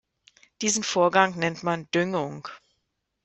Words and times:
Diesen 0.63 0.83
Vorgang 0.83 1.35
nennt 1.37 1.61
man 1.61 1.87
Düngung. 1.91 2.47